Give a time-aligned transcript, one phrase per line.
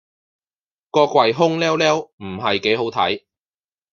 [0.89, 3.21] 個櫃空豂豂唔係幾好睇